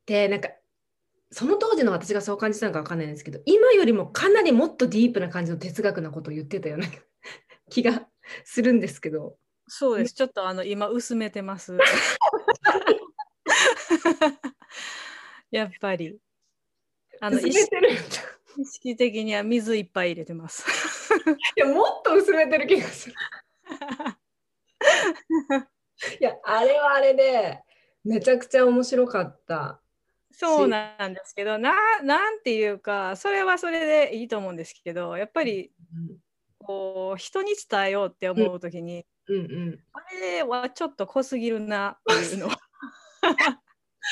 [0.06, 0.50] てなんか
[1.32, 6.86] その当時の私がそう感じたのかわかんないんですけど今よりもかなりもっとディープな感じの哲学なことを言ってたような
[7.72, 8.08] 気が
[8.44, 9.36] するんですけど
[9.68, 10.14] そうです。
[10.14, 11.76] ちょっとあの今薄めてます。
[15.50, 16.20] やっぱり。
[17.20, 17.98] あの薄めてる
[18.58, 20.66] 意識的には水いっぱい入れてます。
[21.58, 23.16] いやもっと薄めてる気がする。
[26.20, 27.62] いやあれはあれで
[28.04, 29.80] めちゃくちゃ面白かった。
[30.32, 35.72] そうなんですけどななんていうかそれはそれでいいと思うんですけどやっぱり
[36.58, 39.80] こう人に伝えようって思う時に、うんうん。
[39.94, 42.58] あれはちょっと濃すぎるなっていうのは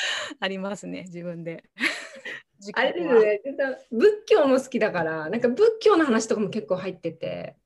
[0.40, 1.64] ありますね自分で。
[2.60, 3.78] 自あれですね。
[3.90, 7.56] 仏教も好きだからなんか仏教の話とかも結構入ってて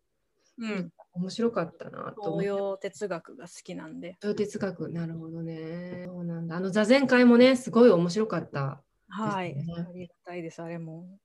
[0.59, 4.17] うん、面白かったなと東洋哲学が好きなんで。
[4.21, 6.05] 東洋哲学なるほどね。
[6.07, 6.57] そうなんだ。
[6.57, 8.83] あの座禅会もねすごい面白かった。
[9.09, 11.19] はい、ありがたいですあれも。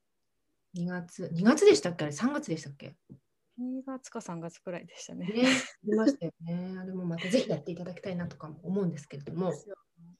[0.76, 2.06] 2月2月でしたっけ？
[2.06, 2.96] あれ3月でしたっけ
[3.60, 5.28] ？2月か3月くらいでしたね。
[5.28, 5.48] ね
[5.84, 9.54] 出ましたよねあれもまたぜひやっていただきたいなとかも思うんですけれども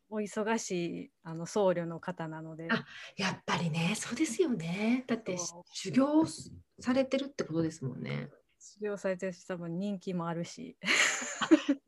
[0.10, 2.68] お忙しいあの僧侶の方なので。
[2.72, 5.04] あやっぱりねそうですよね。
[5.08, 5.38] だって
[5.74, 6.26] 修行
[6.80, 8.30] されてるってことですもんね。
[8.60, 10.78] 修行されてるし多分人気もあるし。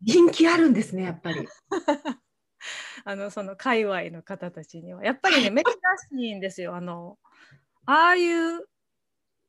[0.02, 1.48] 人気あるんですねやっぱり。
[3.04, 5.04] あのその界隈の方たちには。
[5.04, 5.64] やっぱりね
[6.12, 6.76] 珍しいんですよ。
[6.76, 7.18] あの
[7.86, 8.68] ああいう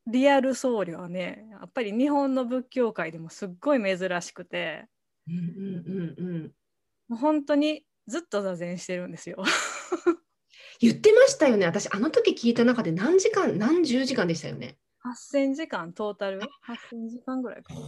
[0.07, 4.87] リアル僧侶はねやっぱり日本の仏教界でもすっごい珍しくて。
[5.27, 6.53] うんうんうんうん。
[7.07, 9.43] もう本当にずっと座禅してるんですよ。
[10.79, 17.79] 言ってましたよね私あの時聞いた中で何時間何十時間でしたよね8000時間トータル？8000時間ぐらいかな。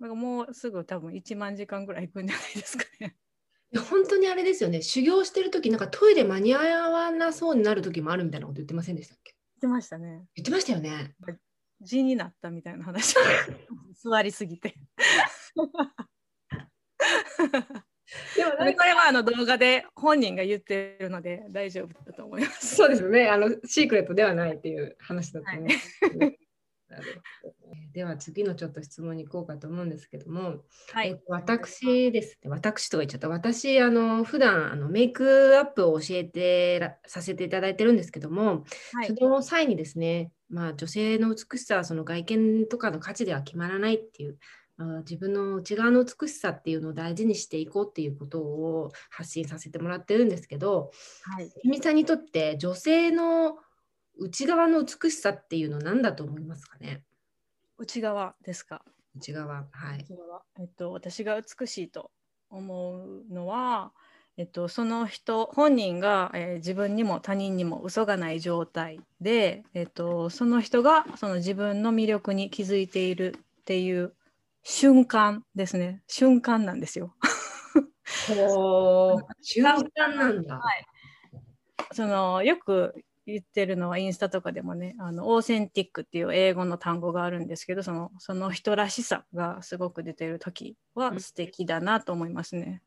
[0.00, 3.16] なんかもうすぐ多分1万時間ぐらいいくんじゃないですかね。
[3.72, 9.34] いや本当にあれですよね修行してる時なんかトイレ間に合わなそうになる時もあるみたいなこと言ってませんでしたっけ？
[9.62, 10.24] 言ってましたね。
[10.34, 11.14] 言ってましたよね
[11.80, 13.14] 字になったみたいな話
[13.94, 14.74] 座りすぎて。
[18.36, 22.76] でもこれはあの動画で本人が言ってるので大丈夫だと思います。
[22.76, 23.28] そうですよね。
[23.28, 26.00] あのシークレットではないっていう話だと思います。
[26.88, 27.62] なるほど
[27.94, 33.28] では次のちょっと質問に行こうかと思うんですけども、はいえっと、私ですね、私とか言っちゃった。
[33.28, 44.61] 私、あの普段あのメイクアップを教えてらさせていただいてるんですけども、はいその際にですね、まあ、女性の美しさはその外見とかの価値では決まらないっていう、まあ、
[45.00, 50.90] 自分の内側の美しさっていうのを大事にしていこうっていうことを発信させてもらってるんですけど、
[51.22, 53.58] はいひみさんにとって女性の
[54.18, 57.02] 内側の美しさっていうのは何だと思いますかね？
[57.78, 58.82] 内側ですか？
[59.16, 59.66] 内側。
[59.70, 60.00] はい。
[60.00, 62.10] 内側えっと、私が美しいと
[62.50, 63.92] 思うのは、
[64.36, 74.14] えっと、その人本人が、えー自分にも他人にも嘘がない状態で、えっと、その人がその自分の魅力に気づいているっていう
[74.62, 77.14] 瞬間ですね瞬間なんですよ。
[79.42, 80.58] 瞬間なんだ。
[80.58, 80.86] はい
[81.92, 82.94] そのよく
[83.26, 92.82] 言ってるのはインスタとかでもねあのオーセンティックっていう英語の単語があるんですけどそのその人らしさがすごく出てる時は素敵だなと思いますね。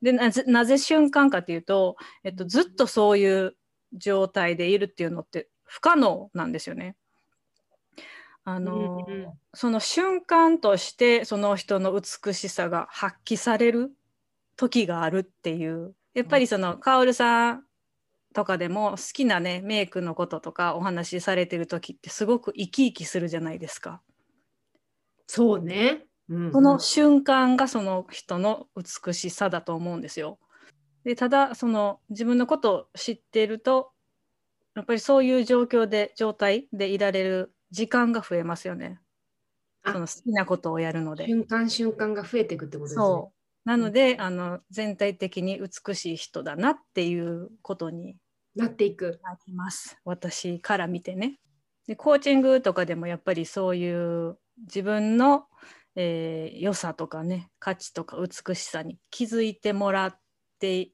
[0.00, 3.56] でなぜなぜ瞬間かというと、えっと、ずっとそういう
[3.92, 6.96] 状態でいるっていうのって不可能なんですよね。
[8.44, 13.92] あの、うんうんその瞬間としてその人の美しさが発揮される
[14.56, 17.64] 時があるっていうやっぱりそのカオルさん
[18.34, 24.02] とかでも好きなねメイクのこととかお話しされてる時ってすごく生き生きするじゃないですか。
[25.28, 26.06] そうね。
[26.28, 30.40] うんうんその瞬間がその人の美しさだと思うんですよ。
[31.04, 33.92] でただその自分のことを知っていると
[34.74, 39.00] やっぱりそういう状況で状態でいられる時間が増えますよね。
[39.82, 41.26] あその好きなことをやるので。
[41.26, 43.04] 瞬間瞬間が増えていくってことですね。
[43.04, 48.16] そうなので、あの全体的に美しい人だなっていうことに
[48.54, 49.18] なっていく。
[49.24, 51.40] なります私から見てね。
[51.88, 55.46] でコーチングとかでもやっぱりそういう自分の、
[55.96, 60.18] えー良さとかね価値とか美しさに気づいてもらっ
[60.60, 60.90] て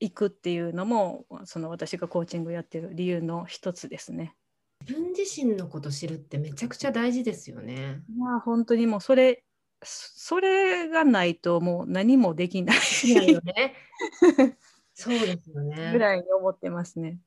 [0.00, 4.34] いくっていうのもその私がコーチングやってる理由の一つですね。
[4.82, 8.02] 自分自身のこと知るってめちゃくちゃ大事ですよね。
[8.16, 9.44] まあ本当にもうそれ
[9.82, 13.74] そそれがないともう何もできないいやよね。
[14.94, 15.92] そうですよね。
[15.92, 17.18] ぐらいに思ってますね。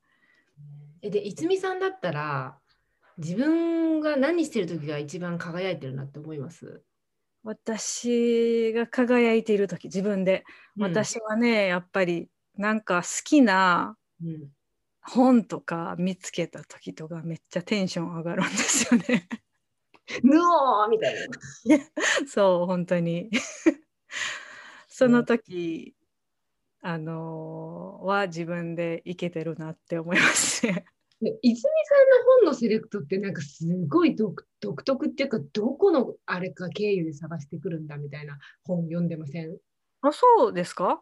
[1.01, 2.57] えで、いつみさんだったら、
[3.17, 6.83] 自分が何してる時が一番輝いてるなって思います？
[7.43, 10.43] 私が輝いている時自分で、
[10.77, 14.49] 私はねやっぱりなんか好きなうん、
[15.05, 19.27] 本とか見つけた時とかめっちゃテンション上がるんですよね。
[20.23, 21.19] ぬおーみたいな。
[22.27, 23.29] そう本当に
[24.87, 25.95] その時、
[26.81, 30.85] あのーは自分でいけてるなって思いますね。
[31.21, 39.57] で泉さんの本のセレクトってなんかすごい独独特っていうかどこのあれか経由で探してくるんだみたいな本読んでません？
[40.05, 41.01] あそうですか？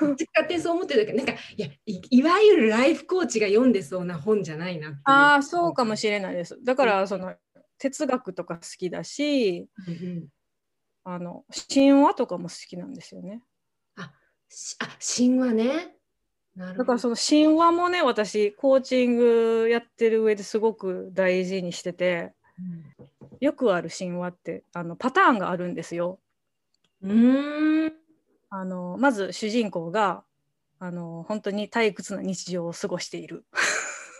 [0.00, 0.16] 勝
[0.48, 1.12] 手にそう思ってるけ。
[1.12, 6.58] どなんかいやいいわゆるライフコーチが読んでそうな本じゃないなああそうかもしれないです。
[6.64, 7.34] だからその
[7.78, 10.28] 哲学とか好きだしうんうん。
[11.04, 13.42] あの神話とかも好きなんですよね。
[14.48, 15.96] しあ神話ね。
[16.56, 22.34] だからその神話もね私コーチングやってる上ですごく大事にしてて
[23.40, 26.20] よくある神話ってあのパターンがあるんですよ。
[27.00, 27.92] うーん
[28.54, 30.24] あのまず主人公が
[30.78, 33.46] あの本当に退屈な日常を過ごしている。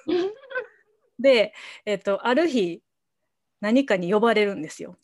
[1.18, 1.52] で、
[1.84, 2.82] えっと、ある日
[3.60, 4.96] 何かに呼ばれるんですよ。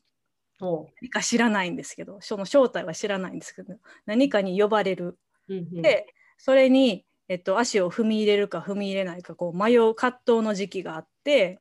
[0.59, 5.19] ほ何か知らないんですけどその正体は知らないんですけど何かに呼ばれる。
[5.47, 6.07] で
[6.39, 11.61] それに、えっと、足を踏み入れるか踏み入れないかこう迷う葛藤の時期があって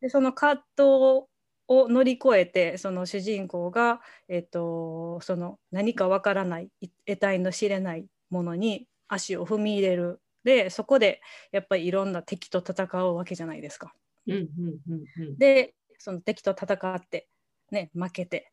[0.00, 1.26] でその葛藤
[1.68, 10.20] を乗り越えてその主人公が、えっと、その何かわからないい得体の知れないものに足を踏み入れる。
[10.44, 13.94] でそこでやっぱりいろんな敵と戦うわけじゃないですか。
[14.28, 14.48] うんうん
[14.88, 15.38] うんうん。
[15.38, 17.28] でその敵と戦って、
[17.70, 18.52] ね、負けて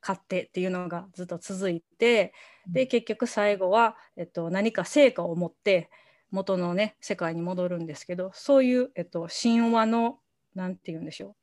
[0.00, 2.32] 勝ってっていうのがずっと続いて
[2.66, 5.90] で結局最後は、えっと、何か成果を持って
[6.30, 10.18] 元のね世界に戻るんですけどそういう、えっと、神話の
[10.54, 11.34] なんて言うんでしょう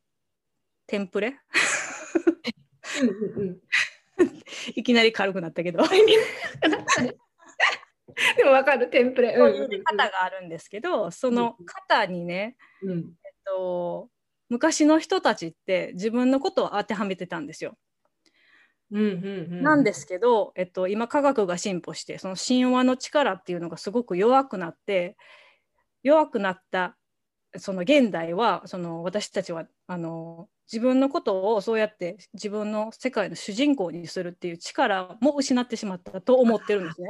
[0.88, 1.40] テンプレ？
[3.38, 3.58] うん
[4.76, 5.84] いきなり軽くなったけど。
[8.36, 9.36] でもわかるテンプレ。
[9.36, 11.56] そういうね型があるんですけどその
[11.90, 12.90] 型にね、うん。
[12.90, 12.98] うん。
[12.98, 14.10] えっと、
[14.50, 17.78] 昔の人たちって自分のことを当てはめてたんですよ。
[18.90, 19.10] うんうんう
[19.58, 25.18] ん、なんですけど、えっと、今科学が進歩してその神話の力っていうのがすごく弱くなって
[26.04, 26.98] 弱くなった
[27.58, 37.08] その現代はその私たちはあの自分のことをそうやって自分の世界の主人公にするっていう力も失ってしまったと思ってるんですね。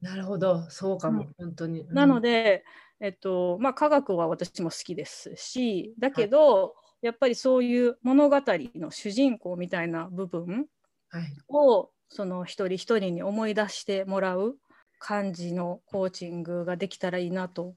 [0.00, 1.34] なるほど、そうかも、うん。
[1.38, 1.86] 本当に。
[1.88, 2.64] なので、
[3.00, 10.66] えっとまあ、科学は私も好きですしだけど、やっぱりそういう物語の主人公みたいな部分うん、
[11.08, 14.56] はい、をその一人一人に思い出してもらう
[14.98, 17.74] 感じのコーチングができたらいいなと。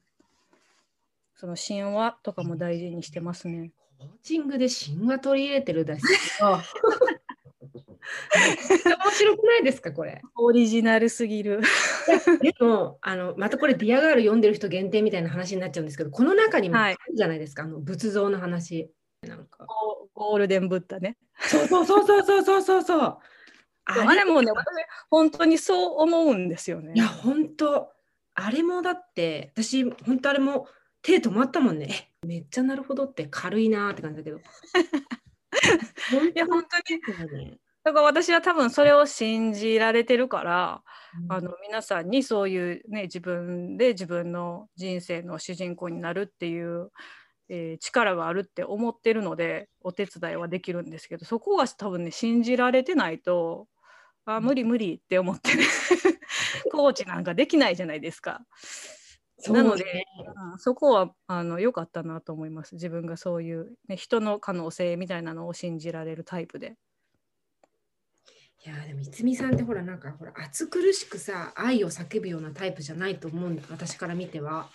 [1.34, 3.72] その神話とかも大事にしてますね。
[4.02, 6.02] コーチングで神話取り入れてるだし。
[8.34, 10.20] 面白くないですかこれ？
[10.34, 11.60] オリジナルすぎる。
[12.40, 18.90] でもあのまたこれ「ディアガール」読んでる人限定みたいな話になっちゃうんですけどこの中にもあるじゃないですか、はい、あの仏像の話。
[19.22, 19.66] なんか。
[20.14, 21.16] ゴールデンブッダね。
[21.38, 23.18] そうそうそうそうそうそうそう。
[23.84, 24.66] あれもね私
[25.10, 26.92] 本当にそう思うんですよね。
[26.96, 27.92] いや本当。
[28.34, 30.66] あれもだって私本当あれも
[31.02, 32.10] 手止まったもんね。
[32.24, 34.38] えめっちゃなるほどって軽いなーって感じだけど。
[36.34, 36.76] いや本当
[37.36, 37.58] に。
[37.84, 40.82] だから私は多分それを信じられてるから、
[41.28, 46.90] あの皆さんにそういうね自分で自分の人生の主人公になるっていう、
[47.48, 53.66] えー力があるって思ってるのでお手伝いはできるんですけどそこが多分ね信じられてないと
[54.24, 55.64] あ無理無理って思ってね
[56.70, 58.46] コーチなんかできないじゃないですか。
[59.50, 60.04] なのでね
[60.52, 62.74] うんそこはあの良かったなと思います。
[62.74, 66.76] 自分がそういう、ね、人の可能性みたいなのを信じられるタイプで。
[68.64, 74.68] いやーでも逸美さんってほらなんかほら暑苦しくさ愛を叫ぶようなタイプじゃないと思うんだ私から見ては。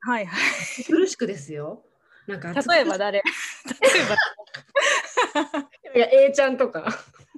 [0.00, 0.40] はいはい、
[0.82, 1.82] 暑苦しくですよ。
[2.26, 3.22] なんか例えば誰？
[3.24, 3.24] 例
[4.00, 5.70] えば。
[5.94, 6.86] いや A ちゃんとか。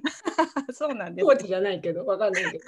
[0.73, 1.25] そうなんです。
[1.25, 2.65] コーチじゃないけどわかんないけど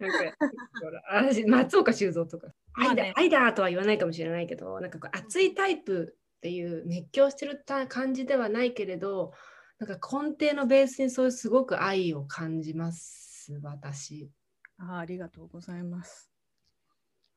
[0.00, 9.32] なんか松岡修造とかまあね愛だ愛だとは言わないかもしれないけどなんかこう熱いタイプっていう熱狂してるた感じではないけれど
[9.78, 14.30] なんか根底のベースにそういうすごく愛を感じます私
[14.78, 16.30] あありがとうございます。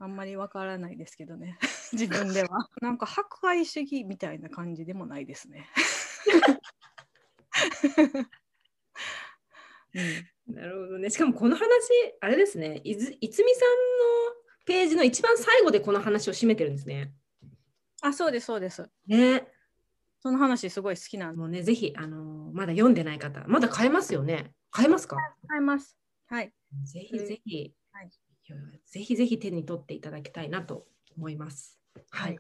[0.01, 1.57] あんまりわからないですけどね、
[1.91, 2.69] 自分では。
[2.81, 5.69] なんか博愛主義みたいな感じでもないですね。
[9.93, 11.09] うん、なるほどね。
[11.09, 11.65] しかもこの話、
[12.21, 14.35] あれですね、いずいつみさんの
[14.65, 17.13] ページの一番最後でこの話を締めてるんですね。
[18.01, 18.89] あ、そうです、そうです。
[19.07, 19.47] ね。
[20.21, 21.38] その話すごい好きなんで。
[21.39, 24.51] もうね、ぜひ、あのーまだ読んでない方、まだ買えますよね。
[24.71, 25.15] 買えますか？
[25.47, 25.97] 買います。
[26.27, 26.53] はい。
[26.83, 28.09] ぜひぜひ、はい
[28.85, 31.79] ぜひぜひ手に取っていただきたいなと思います。
[32.09, 32.39] はい。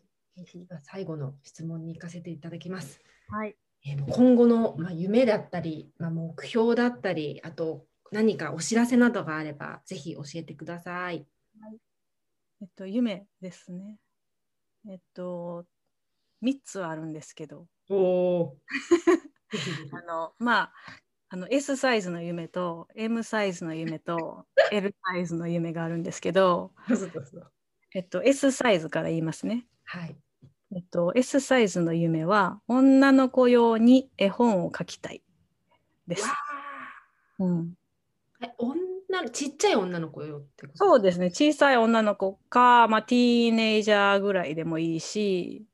[0.69, 2.99] は最後の質問に行かせていただきます。
[3.29, 3.55] はい。
[3.85, 11.25] えー今後の、まあ、夢だったり、まあ、目標だったり、あと何かお知らせなどがあれば、ぜひ教えてください。
[12.61, 13.97] えっと、夢ですね。
[14.87, 15.65] えっと、
[16.41, 18.57] 3つあるんですけど、おお。
[19.91, 20.73] あの、まあ、
[21.29, 26.73] あの S サイズの夢と M サイズの夢と L サイズの夢があるんですけど、
[27.93, 29.67] えっと、S サイズから言いますね。
[29.83, 30.15] はい。
[30.75, 35.23] えっと、S サイズの夢は女の子用に絵本を描きたい
[36.07, 36.35] ですわ。
[37.39, 37.73] うん、
[38.57, 40.77] 女のちっちゃい女の子よってこと？
[40.77, 41.27] そうですね。
[41.27, 45.65] 小さい女の子か、まあ、ティーネイジャーぐらいでもいいし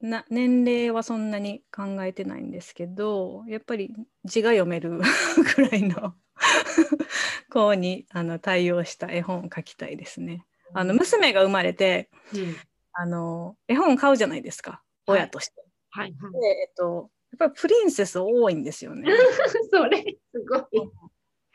[0.00, 5.00] な年齢はそんなに考えてないんですけどやっぱり字が読める
[5.56, 6.14] ぐらいの
[7.50, 10.46] 子にあの対応した絵本を描きたいですね。
[10.72, 12.56] あの娘が生まれてうん。
[12.92, 15.54] あの絵本買うじゃないですか親として。
[15.90, 16.32] はいはい。
[16.32, 19.10] で、えっと、やっぱりプリンセス多いんですよね。
[19.70, 20.90] それすごい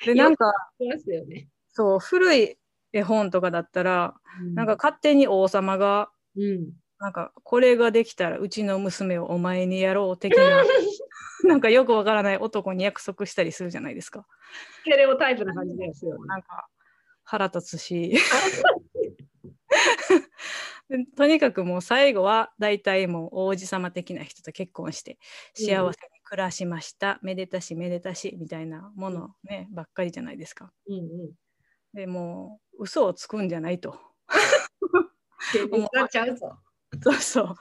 [0.04, 0.46] で、なんか、
[0.80, 1.48] ますよね。
[1.72, 2.58] そう、古い
[2.92, 4.16] 絵本とかだったら、
[4.54, 6.72] なんか勝手に王様が、うん。
[7.00, 10.64] なんか、これができたらうちの娘をお前にやろう的な、
[11.44, 14.26] なんかよくわからない男に約束したりするじゃないですか。
[14.82, 16.28] ステレオタイプな感じですよね。
[16.28, 16.68] なんか、
[17.24, 18.14] 腹立つし。
[20.88, 25.18] でとにかくもう最後は大体もう王子様的な人と結婚して
[25.56, 30.72] 幸せに暮らしました、めでたしめでたしみたいなものね、ばっかりじゃないですか。
[30.88, 31.32] うんうん。
[31.94, 33.98] でもう嘘をつくんじゃないと。
[35.54, 36.58] 現実になっちゃうぞ。
[37.02, 37.56] そうそう。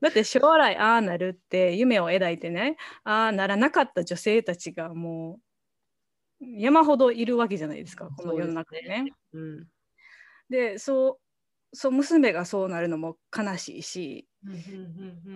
[0.00, 5.40] だって将来ああなるって夢を描いてねああならなかった女性たちがも
[6.40, 9.12] う山ほどいるわけじゃないですかこの世の中にね。
[9.32, 9.66] うん。
[10.50, 11.18] でそ
[11.72, 14.28] うそう娘がそうなるのも悲しいし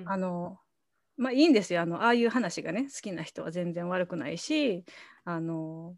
[0.07, 0.59] あの
[1.17, 4.85] まあいいんですよあのああいう話がね好きな人は全然悪くないし
[5.25, 5.95] あの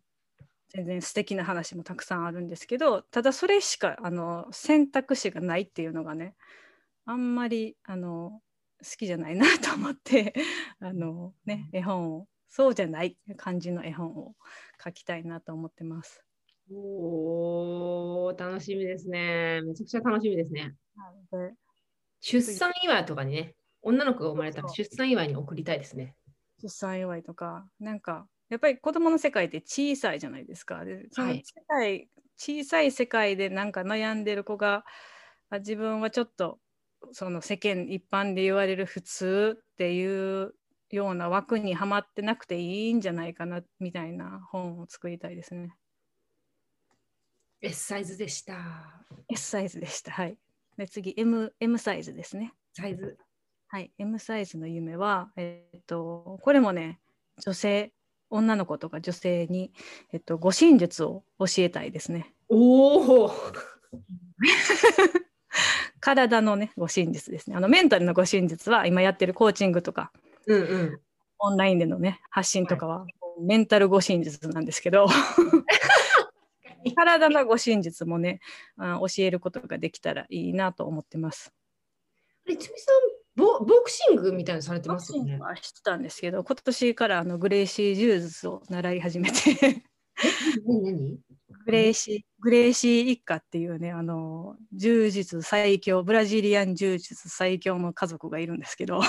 [0.69, 6.35] 全然素敵な話もたくさんあるんですけどただそれしかあの選択肢がないっていうのがね
[7.07, 8.41] あんまりあの
[8.83, 10.35] 好きじゃないなと思って
[10.81, 14.35] あの、ね、絵本をそうじゃない感じの絵本を
[14.81, 16.25] 描きたいなと思ってます。
[16.71, 19.61] おー、楽しみですね。
[19.63, 20.75] めちゃくちゃ楽しみですね。
[21.31, 21.55] で
[22.21, 23.55] 出産祝いとかにね、
[23.85, 26.17] 女の子が生まれたら出産祝いに送りたいですね。
[26.63, 30.85] 出産祝いとかなんかやっぱり子供の世界って小さいじゃないですか。
[30.85, 34.85] でそのはい世界、小さい世界でなんか悩んでる子が
[35.51, 36.59] あ自分はちょっと
[37.13, 40.55] その世間一般で言われる普通っていう
[40.91, 45.77] ような枠にはまってなくていいんじゃないかなみたいな本を作りたいですね。
[47.61, 49.05] S サイズでした。
[49.29, 50.13] S サイズでした。
[50.13, 50.39] はい。
[50.77, 52.53] で次 M, M サイズですね。
[52.73, 53.17] サイズ。
[53.69, 57.01] はい、M サイズの夢は、えっと、これもね、
[57.45, 57.93] 女性、
[58.31, 59.73] 女の子とか女性に、
[60.13, 62.33] えっと、護身術を教えたいですね。
[62.49, 63.31] おお。
[66.01, 67.57] 体のね、護身術ですね。
[67.57, 70.13] あのメンタルの護身術は、今やってるコーチングとか、
[70.47, 71.01] うんうん。
[71.39, 73.07] オンラインでのね、発信とかは、
[73.41, 75.07] メンタル護身術なんですけど、
[76.95, 78.41] 体の護身術もね、
[78.77, 81.53] あ教えることができたらいいなと思ってます。
[82.47, 85.39] あれ、いつみさんボ、ボクシングみたいなのされてますよね。
[85.39, 89.83] はしてたんですけど、今年からあのグレイシー柔術を習い始めて、
[91.65, 99.01] グレイシー、グレイシー一家っていうね、あの、柔術最強、ブラジリアン柔術最強の家族がいるんですけど、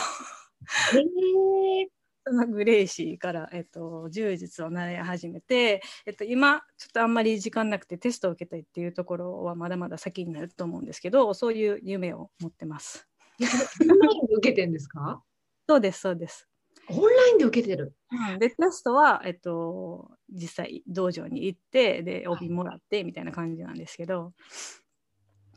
[0.94, 1.88] えー、
[2.26, 13.08] そのグレイシーから、えっと、柔術を習い始めて、えっと、今、ちょっとあんまり時間なくてテストを受けたいっていうところはまだまだ先になると思うんですけど、そういう夢を持ってます。
[13.40, 15.24] オンラインで受けてるんですか？
[15.68, 16.48] そうです、そうです。
[16.90, 17.96] オンラインで受けてる。
[18.12, 24.34] うんで、テストは、えっと、実際道場に行って、で、帯もらってみたいな感じなんですけど、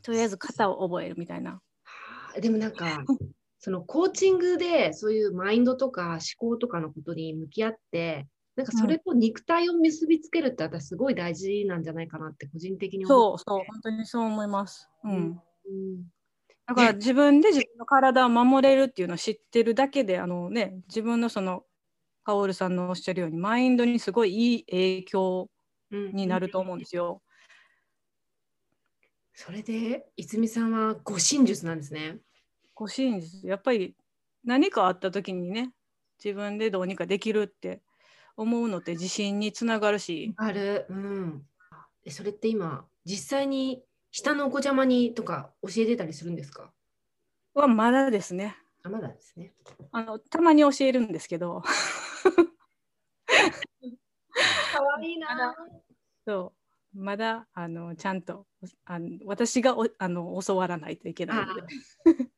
[0.03, 1.61] とりあえず型を覚えるみたいな。
[1.83, 3.03] はあでもなんか、
[3.59, 14.89] そのコーチングでそういうマインドとか思考とかのことに向き合って、なんかそれと肉体を結びつけるって私すごい大事なんじゃないかなって個人的に思そうそう、本当にそう思います。
[15.03, 15.11] うん。
[15.11, 16.07] うん。
[16.69, 21.63] うんだから自分で自分の体を守れるっていうのを知ってるだけで、あのね、自分のその、
[22.23, 25.49] カオルさんのおっしゃるように、マインドにすごいいい影響
[25.91, 27.23] うんになると思うんですよ。
[29.33, 32.19] それで、いつみさんは護身術なんですね。
[32.75, 33.95] ご真実、やっぱり
[34.43, 35.71] 何かあった時にね、
[36.23, 37.81] 自分でどうにかできるって
[38.37, 40.85] 思うのって自信につながるし、ある。
[40.89, 41.47] うん。
[42.05, 43.81] えそれって今、実際に
[44.11, 46.71] 下のお子ちゃまにとか教えてたりするんですか？
[47.53, 48.55] はまだですね。
[48.83, 49.53] あ、まだですね。
[49.91, 51.61] あのたまに教えるんですけど、
[54.73, 55.55] かわいいな。
[56.25, 56.53] そ
[56.95, 58.47] うまだあのちゃんと
[58.85, 61.61] あの私がおあの教わらないといけないので。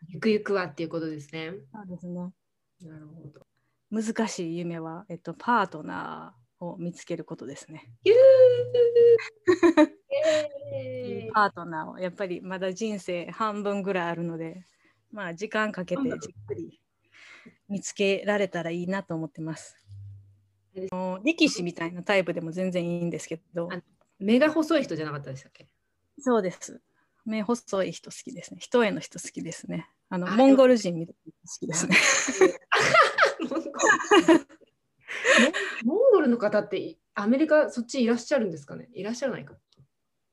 [0.10, 1.54] ゆくゆくはっていうことですね。
[1.74, 2.34] そうですね。
[2.82, 3.46] なるほど。
[3.90, 7.94] 難しい夢は、えっと、パートナーを見つけることですね。
[11.34, 14.64] パートナーをやっぱりまだ人生半分ぐらいあるので、
[15.12, 16.12] まあ時間かけてじっ
[16.46, 16.80] くり
[17.70, 19.76] 見つけられたらいいなと思ってます。
[21.24, 23.82] 力士みたいなタイプでも全然いいんですけど、あ
[24.20, 25.68] 目が細い人じゃなかったでしたっけ？
[26.20, 26.82] そうです。
[27.26, 28.60] 目細い人好きですね。
[28.60, 29.90] 人への人好きですね。
[30.10, 31.96] あのあモンゴル人みたいな人好きですね。
[35.84, 38.90] モンゴルの方ってアメリカそっちいらっしゃるんですかね？
[38.94, 39.56] いらっしゃらないか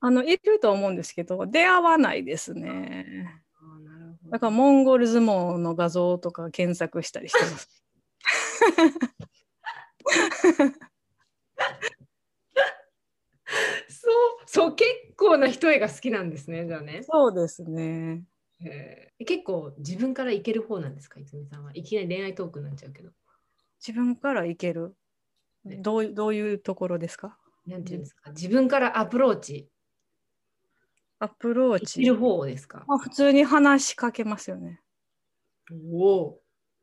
[0.01, 3.43] あのいると思うんですけど、出会わないですね。
[4.31, 7.85] だからモンゴル相撲の画像とか検索したりしてます。
[13.89, 18.23] そうそう結構な人絵が好きなんですねじゃあねそうですね。
[19.25, 21.71] 結構自分からいける方なんですかいつみさんは？
[21.75, 23.11] いきなり恋愛トークになっちゃうけど
[23.87, 24.95] 自分からいける？
[25.65, 27.39] ねどういうどういうところですか？
[27.67, 29.69] なんていうんですか自分からアプローチ
[31.21, 32.01] アプローチ。
[32.01, 32.85] いける方ですか？
[32.87, 34.81] まあ、普通に話しかけますよね。
[35.93, 36.41] おお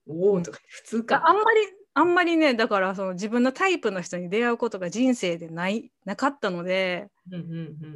[0.07, 1.59] おおとか普通あかあんまり
[1.95, 7.43] あんまりねだからその自分のタイプの人に出会うことが人生でないなかったのでうんうんう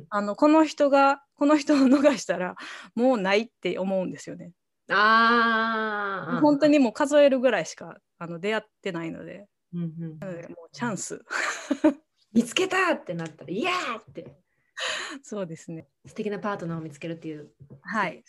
[0.02, 0.06] ん。
[0.10, 2.56] あのこの人がこの人を逃したら
[2.96, 4.52] もうないって思うんですよね。
[4.90, 9.46] ああ本当にもう数えるぐらいしかあの出会ってないので。
[9.74, 10.20] うんうん。
[10.20, 11.22] なのでもうチャンス。
[12.34, 14.36] 見つけたってなったらイエーって
[15.24, 17.52] そうですね素敵なパートナーを見つけるっていう
[17.82, 18.24] はい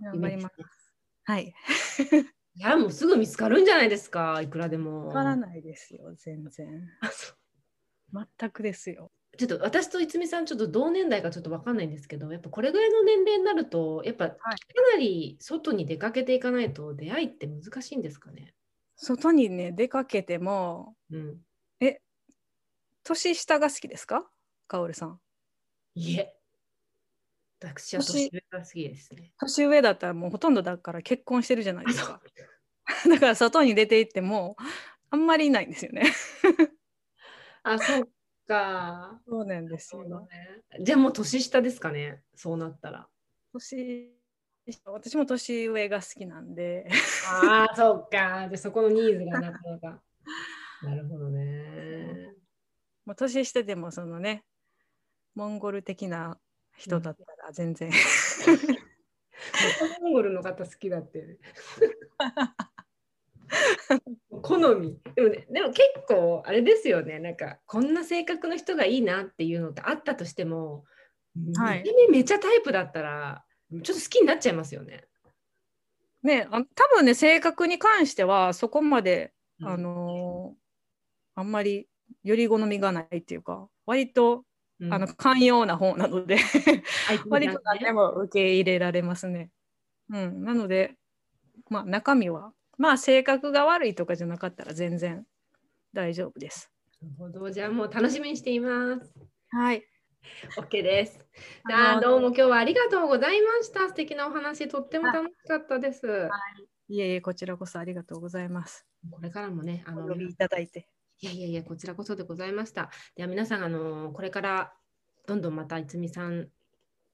[0.00, 0.92] 頑張りますす。
[1.24, 1.54] はい
[2.58, 5.08] いや、もうすぐ見つかるんじゃないですか、いくらでも。
[5.08, 6.88] わからないですよ、全然。
[8.38, 9.12] 全くですよ。
[9.36, 14.36] ちょっと私といつみさん、ちょっと同年代かちょっと分かんないんですけど、やっぱこれぐらいの年齢になると、やっぱか
[14.94, 18.54] なり外に出かけていかないと出会いって難しいんですかね。
[18.96, 21.40] 外にね、出かけても、うん、
[23.06, 24.28] 年下が好きですか？
[24.66, 25.20] カオルさん。
[25.96, 26.36] いえ。
[27.58, 29.32] 私は年上が好きですね。
[29.40, 32.20] 年上だったらもうほとんどだから結婚してるじゃないですか。
[33.08, 34.56] だから外に出て行っても
[35.10, 36.02] あんまりいないんですよね。
[37.62, 38.08] あ、そう
[38.46, 39.20] か。
[39.26, 40.04] そうなんですよ。
[40.04, 40.84] ね。
[40.84, 43.08] じゃあもう年下ですかね、そうなったら。
[43.54, 44.12] 年
[44.84, 46.88] 私も年上が好きなんで、
[47.26, 48.08] ああ、そうか。
[48.10, 50.02] じゃあそこのニーズがなかなか。
[50.82, 52.34] なるほどね。
[53.06, 54.44] もう年下でもそのね、
[55.36, 56.38] モンゴル的な
[56.76, 57.92] 人だったら全然。
[60.00, 61.38] モンゴルの方好きだって。
[64.42, 70.84] 好みでも,、ね、でも結構あれですよねなんかこんな性格の人がいいなっていうのってあったとしても、
[71.54, 75.06] はいめっちゃタイプだったらちょっと好きになっちゃいますよね。
[76.22, 80.56] ね、あ多分ね、性格に関してはそこまで、うんあのー
[81.38, 81.86] あんまり
[82.24, 84.44] より好みがないっていうか、割と、うん
[84.90, 86.38] あの寛容な方なので、
[87.28, 89.50] 割にと何でも受け入れられますね。
[90.10, 90.96] うん、なので、
[91.70, 95.24] まあ、中身は、まあ、性格が悪いとかじゃなかったら全然
[95.92, 96.70] 大丈夫です。
[97.00, 99.12] なるほどじゃあもう楽しみにしています。
[99.50, 99.82] はい。
[100.58, 101.18] OK です。
[101.68, 103.88] じゃあどうも今日はありがとうございました。
[103.88, 106.28] 素敵なお話とっても楽しかったです。
[106.88, 108.86] いえいえ、こちらこそありがとうございます。
[109.10, 110.88] これからもねあのお呼びいただいて。
[111.20, 112.90] いやいやいや、こちらこそでございました。
[113.14, 114.74] では皆さん、あのこれから
[115.26, 116.48] どんどんまたいつみさん、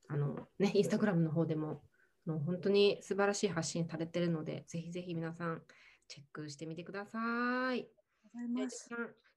[0.09, 1.83] あのね、インスタグラムの方でも、
[2.27, 5.63] あの本当に素晴らしい発信されてるので、ぜひぜひ皆さん、
[6.09, 7.23] チェックしてみてください。
[7.23, 8.89] ありがとうございではます。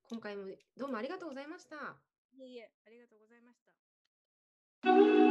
[0.09, 0.45] 今回も
[0.77, 1.75] どうもありがとうございました。
[2.37, 3.61] いえいえ、ありがとうございまし
[5.19, 5.24] た。